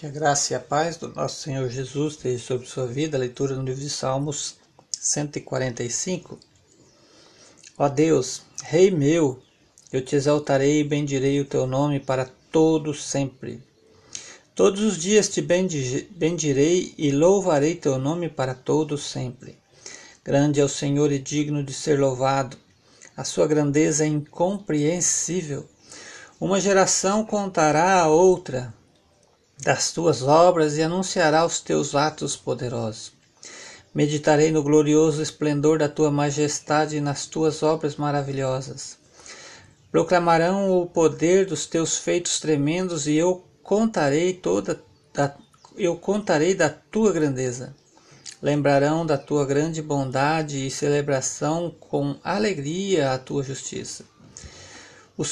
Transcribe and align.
Que 0.00 0.06
a 0.06 0.10
graça 0.10 0.54
e 0.54 0.56
a 0.56 0.60
paz 0.60 0.96
do 0.96 1.08
nosso 1.08 1.42
Senhor 1.42 1.68
Jesus 1.68 2.14
esteja 2.14 2.42
sobre 2.42 2.66
sua 2.66 2.86
vida. 2.86 3.18
Leitura 3.18 3.54
no 3.54 3.62
livro 3.62 3.82
de 3.82 3.90
Salmos 3.90 4.56
145. 4.98 6.38
Ó 7.76 7.86
Deus, 7.86 8.40
Rei 8.62 8.90
meu, 8.90 9.42
eu 9.92 10.02
te 10.02 10.16
exaltarei 10.16 10.80
e 10.80 10.84
bendirei 10.84 11.38
o 11.38 11.44
teu 11.44 11.66
nome 11.66 12.00
para 12.00 12.24
todo 12.50 12.94
sempre. 12.94 13.62
Todos 14.54 14.80
os 14.80 14.96
dias 14.96 15.28
te 15.28 15.42
bendirei 15.42 16.94
e 16.96 17.10
louvarei 17.10 17.74
teu 17.74 17.98
nome 17.98 18.30
para 18.30 18.54
todo 18.54 18.96
sempre. 18.96 19.58
Grande 20.24 20.60
é 20.60 20.64
o 20.64 20.68
Senhor 20.70 21.12
e 21.12 21.18
digno 21.18 21.62
de 21.62 21.74
ser 21.74 22.00
louvado. 22.00 22.56
A 23.14 23.22
sua 23.22 23.46
grandeza 23.46 24.04
é 24.04 24.06
incompreensível. 24.06 25.68
Uma 26.40 26.58
geração 26.58 27.22
contará 27.22 28.00
a 28.00 28.08
outra 28.08 28.79
das 29.62 29.92
tuas 29.92 30.22
obras 30.22 30.76
e 30.76 30.82
anunciará 30.82 31.44
os 31.44 31.60
teus 31.60 31.94
atos 31.94 32.34
poderosos. 32.36 33.12
Meditarei 33.94 34.50
no 34.50 34.62
glorioso 34.62 35.20
esplendor 35.20 35.78
da 35.78 35.88
tua 35.88 36.10
majestade 36.10 36.96
e 36.96 37.00
nas 37.00 37.26
tuas 37.26 37.62
obras 37.62 37.96
maravilhosas. 37.96 38.98
Proclamarão 39.90 40.70
o 40.70 40.86
poder 40.86 41.44
dos 41.44 41.66
teus 41.66 41.98
feitos 41.98 42.38
tremendos 42.38 43.06
e 43.06 43.16
eu 43.16 43.44
contarei 43.62 44.32
toda 44.32 44.80
da, 45.12 45.34
eu 45.76 45.96
contarei 45.96 46.54
da 46.54 46.70
tua 46.70 47.12
grandeza. 47.12 47.74
Lembrarão 48.40 49.04
da 49.04 49.18
tua 49.18 49.44
grande 49.44 49.82
bondade 49.82 50.66
e 50.66 50.70
celebração 50.70 51.74
com 51.78 52.16
alegria 52.24 53.12
a 53.12 53.18
tua 53.18 53.42
justiça. 53.42 54.04
O 55.16 55.24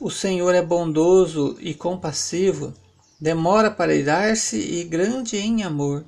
o 0.00 0.10
Senhor 0.10 0.54
é 0.54 0.62
bondoso 0.62 1.56
e 1.58 1.74
compassivo, 1.74 2.72
demora 3.20 3.70
para 3.70 3.94
irar-se 3.94 4.56
e 4.56 4.84
grande 4.84 5.36
em 5.36 5.62
amor. 5.62 6.04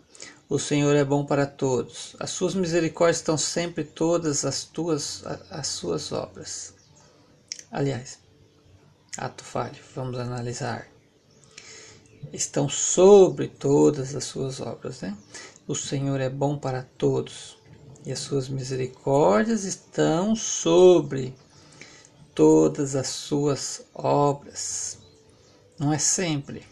O 0.48 0.58
Senhor 0.58 0.94
é 0.96 1.04
bom 1.04 1.24
para 1.24 1.46
todos. 1.46 2.16
As 2.18 2.30
suas 2.30 2.54
misericórdias 2.54 3.18
estão 3.18 3.38
sempre 3.38 3.84
todas 3.84 4.44
as 4.44 4.64
tuas 4.64 5.24
as 5.50 5.66
suas 5.66 6.12
obras. 6.12 6.74
Aliás, 7.70 8.18
ato 9.16 9.44
falho, 9.44 9.78
vamos 9.94 10.18
analisar. 10.18 10.88
Estão 12.32 12.68
sobre 12.68 13.48
todas 13.48 14.14
as 14.14 14.24
suas 14.24 14.60
obras, 14.60 15.00
né? 15.00 15.16
O 15.66 15.74
Senhor 15.74 16.20
é 16.20 16.28
bom 16.28 16.58
para 16.58 16.82
todos 16.82 17.56
e 18.04 18.12
as 18.12 18.18
suas 18.18 18.48
misericórdias 18.48 19.64
estão 19.64 20.34
sobre 20.34 21.34
todas 22.34 22.96
as 22.96 23.08
suas 23.08 23.84
obras. 23.94 24.98
Não 25.78 25.92
é 25.92 25.98
sempre, 25.98 26.66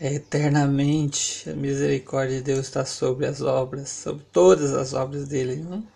eternamente. 0.00 1.50
A 1.50 1.54
misericórdia 1.54 2.38
de 2.38 2.42
Deus 2.42 2.66
está 2.66 2.84
sobre 2.84 3.26
as 3.26 3.40
obras, 3.42 3.88
sobre 3.88 4.24
todas 4.32 4.72
as 4.72 4.94
obras 4.94 5.28
dele. 5.28 5.56
Não? 5.56 5.86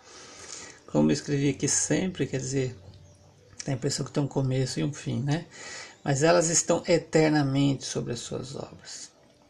Como 0.87 1.09
eu 1.09 1.13
escrevi 1.13 1.49
aqui 1.49 1.67
sempre, 1.67 2.27
quer 2.27 2.39
dizer, 2.39 2.75
tem 3.63 3.73
a 3.73 3.77
impressão 3.77 4.05
que 4.05 4.11
tem 4.11 4.23
um 4.23 4.27
começo 4.27 4.79
e 4.79 4.83
um 4.83 4.93
fim, 4.93 5.21
né? 5.21 5.45
Mas 6.03 6.21
elas 6.21 6.49
estão 6.49 6.83
eternamente 6.87 7.83
sobre 7.83 8.13
as 8.13 8.19
suas 8.19 8.55
obras. 8.55 9.09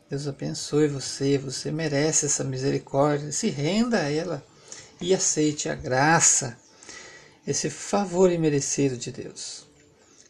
Deus 0.09 0.27
abençoe 0.27 0.87
você, 0.87 1.37
você 1.37 1.71
merece 1.71 2.27
essa 2.27 2.43
misericórdia. 2.43 3.31
Se 3.31 3.49
renda 3.49 3.99
a 3.99 4.11
ela 4.11 4.45
e 5.01 5.13
aceite 5.13 5.67
a 5.67 5.75
graça 5.75 6.57
esse 7.45 7.69
favor 7.69 8.31
imerecido 8.31 8.97
de 8.97 9.11
Deus. 9.11 9.65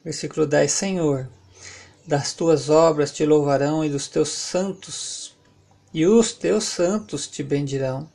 Versículo 0.03 0.46
10: 0.46 0.72
Senhor, 0.72 1.30
das 2.08 2.34
tuas 2.34 2.70
obras 2.70 3.11
te 3.11 3.25
louvarão 3.25 3.84
e 3.84 3.89
dos 3.89 4.08
teus 4.08 4.30
santos, 4.30 5.36
e 5.94 6.06
os 6.06 6.34
teus 6.34 6.66
santos 6.66 7.28
te 7.28 7.42
bendirão. 7.42 8.08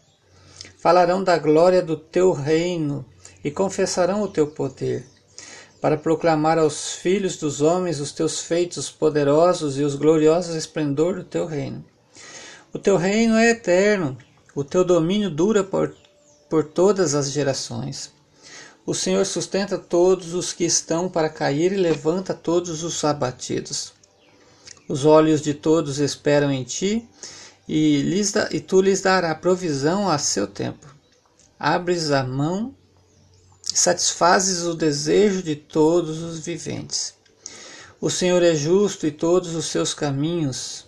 Falarão 0.79 1.25
da 1.25 1.37
glória 1.37 1.83
do 1.83 1.97
teu 1.97 2.33
reino 2.33 3.05
e 3.43 3.51
confessarão 3.51 4.23
o 4.23 4.29
teu 4.29 4.47
poder, 4.47 5.05
para 5.81 5.97
proclamar 5.97 6.59
aos 6.59 6.93
filhos 6.93 7.37
dos 7.37 7.61
homens 7.61 8.01
os 8.01 8.13
teus 8.13 8.41
feitos 8.41 8.91
poderosos 8.91 9.79
e 9.79 9.83
os 9.83 9.97
gloriosos 9.97 10.55
esplendor 10.55 11.17
do 11.17 11.25
teu 11.25 11.47
reino. 11.47 11.85
O 12.73 12.79
teu 12.79 12.97
reino 12.97 13.35
é 13.37 13.51
eterno, 13.51 14.17
o 14.55 14.63
teu 14.63 14.85
domínio 14.85 15.31
dura 15.31 15.65
por, 15.65 15.95
por 16.49 16.65
todas 16.65 17.15
as 17.15 17.31
gerações. 17.33 18.13
O 18.87 18.95
Senhor 18.95 19.27
sustenta 19.27 19.77
todos 19.77 20.33
os 20.33 20.53
que 20.53 20.65
estão 20.65 21.09
para 21.09 21.29
cair 21.29 21.73
e 21.73 21.77
levanta 21.77 22.33
todos 22.33 22.83
os 22.83 23.05
abatidos. 23.05 23.93
Os 24.89 25.05
olhos 25.05 25.43
de 25.43 25.55
todos 25.55 25.99
esperam 25.99 26.51
em 26.51 26.65
ti, 26.65 27.09
e, 27.69 28.03
lhes 28.03 28.33
da, 28.33 28.49
e 28.51 28.59
tu 28.59 28.81
lhes 28.81 29.01
dará 29.01 29.33
provisão 29.35 30.09
a 30.09 30.19
seu 30.19 30.47
tempo. 30.47 30.93
Abres 31.59 32.11
a 32.11 32.25
mão, 32.25 32.75
satisfazes 33.63 34.65
o 34.65 34.75
desejo 34.75 35.43
de 35.43 35.55
todos 35.55 36.23
os 36.23 36.41
viventes. 36.41 37.15
O 38.01 38.11
Senhor 38.11 38.43
é 38.43 38.55
justo 38.55 39.07
e 39.07 39.13
todos 39.13 39.55
os 39.55 39.67
seus 39.67 39.93
caminhos. 39.93 40.87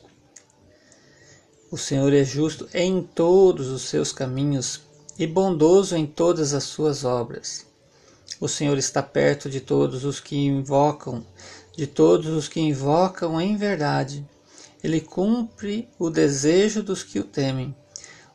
O 1.71 1.77
Senhor 1.77 2.13
é 2.13 2.25
justo 2.25 2.67
em 2.75 3.03
todos 3.03 3.69
os 3.69 3.83
seus 3.83 4.13
caminhos 4.13 4.81
e 5.19 5.27
bondoso 5.27 5.95
em 5.95 6.07
todas 6.07 6.55
as 6.55 6.65
suas 6.65 7.05
obras. 7.05 7.72
O 8.43 8.49
Senhor 8.49 8.77
está 8.77 9.01
perto 9.01 9.49
de 9.49 9.61
todos 9.61 10.05
os 10.05 10.19
que 10.19 10.35
invocam, 10.35 11.25
de 11.77 11.87
todos 11.87 12.27
os 12.31 12.49
que 12.49 12.59
invocam 12.59 13.41
em 13.41 13.57
verdade. 13.57 14.29
Ele 14.83 15.01
cumpre 15.01 15.89
o 15.97 16.11
desejo 16.11 16.83
dos 16.83 17.05
que 17.05 17.21
o 17.21 17.25
temem. 17.25 17.73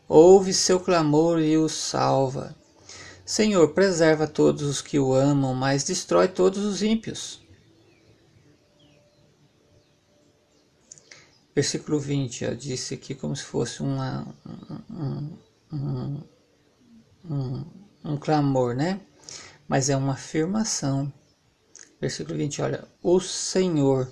Ouve 0.07 0.53
seu 0.53 0.79
clamor 0.79 1.41
e 1.41 1.57
os 1.57 1.73
salva. 1.73 2.55
Senhor, 3.25 3.73
preserva 3.73 4.25
todos 4.25 4.61
os 4.61 4.81
que 4.81 4.97
o 4.97 5.13
amam, 5.13 5.53
mas 5.53 5.83
destrói 5.83 6.29
todos 6.29 6.63
os 6.63 6.81
ímpios. 6.81 7.41
Versículo 11.53 11.99
20, 11.99 12.45
eu 12.45 12.55
disse 12.55 12.93
aqui 12.93 13.13
como 13.13 13.35
se 13.35 13.43
fosse 13.43 13.83
uma, 13.83 14.25
um, 14.89 15.37
um, 15.73 16.23
um, 17.29 17.65
um 18.05 18.17
clamor, 18.17 18.73
né? 18.73 19.01
Mas 19.67 19.89
é 19.89 19.97
uma 19.97 20.13
afirmação. 20.13 21.11
Versículo 21.99 22.37
20, 22.37 22.61
olha, 22.61 22.87
o 23.01 23.19
Senhor, 23.19 24.07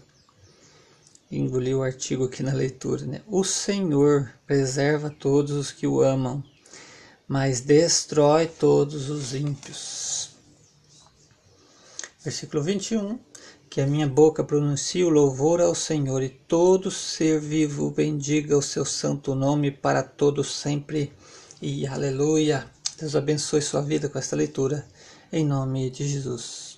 engoli 1.31 1.73
o 1.73 1.83
artigo 1.83 2.25
aqui 2.25 2.43
na 2.43 2.53
leitura, 2.53 3.05
né? 3.05 3.21
O 3.27 3.43
Senhor 3.43 4.31
preserva 4.45 5.09
todos 5.09 5.53
os 5.53 5.71
que 5.71 5.87
o 5.87 6.01
amam, 6.01 6.43
mas 7.27 7.61
destrói 7.61 8.47
todos 8.47 9.09
os 9.09 9.33
ímpios. 9.33 10.31
Versículo 12.23 12.63
21, 12.63 13.19
que 13.69 13.81
a 13.81 13.87
minha 13.87 14.07
boca 14.07 14.43
pronuncie 14.43 15.03
o 15.03 15.09
louvor 15.09 15.61
ao 15.61 15.75
Senhor 15.75 16.23
e 16.23 16.29
todo 16.29 16.89
ser 16.89 17.39
vivo 17.39 17.91
bendiga 17.91 18.57
o 18.57 18.61
seu 18.61 18.83
santo 18.83 19.35
nome 19.35 19.69
para 19.69 20.01
todos 20.01 20.55
sempre. 20.55 21.13
E 21.61 21.85
aleluia. 21.85 22.65
Deus 22.97 23.15
abençoe 23.15 23.61
sua 23.61 23.81
vida 23.81 24.09
com 24.09 24.17
esta 24.17 24.35
leitura 24.35 24.87
em 25.35 25.45
nome 25.45 25.91
de 25.91 26.07
Jesus. 26.07 26.74